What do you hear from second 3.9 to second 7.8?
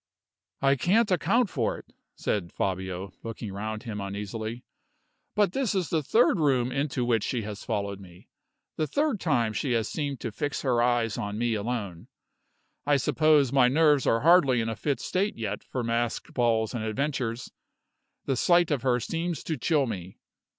uneasily; "but this is the third room into which she has